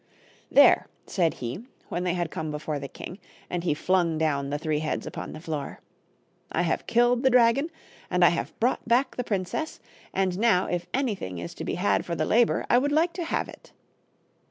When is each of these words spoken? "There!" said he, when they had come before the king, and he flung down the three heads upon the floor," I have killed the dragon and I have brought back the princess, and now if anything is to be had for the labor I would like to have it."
"There!" 0.51 0.87
said 1.15 1.35
he, 1.45 1.63
when 1.89 2.05
they 2.05 2.15
had 2.15 2.31
come 2.31 2.49
before 2.49 2.79
the 2.79 2.87
king, 2.87 3.19
and 3.51 3.63
he 3.63 3.75
flung 3.75 4.17
down 4.17 4.49
the 4.49 4.57
three 4.57 4.79
heads 4.79 5.05
upon 5.05 5.31
the 5.31 5.39
floor," 5.39 5.79
I 6.51 6.63
have 6.63 6.87
killed 6.87 7.21
the 7.21 7.29
dragon 7.29 7.69
and 8.09 8.25
I 8.25 8.29
have 8.29 8.59
brought 8.59 8.87
back 8.87 9.15
the 9.15 9.23
princess, 9.23 9.79
and 10.11 10.39
now 10.39 10.65
if 10.65 10.87
anything 10.91 11.37
is 11.37 11.53
to 11.53 11.63
be 11.63 11.75
had 11.75 12.03
for 12.03 12.15
the 12.15 12.25
labor 12.25 12.65
I 12.67 12.79
would 12.79 12.91
like 12.91 13.13
to 13.13 13.25
have 13.25 13.47
it." 13.47 13.73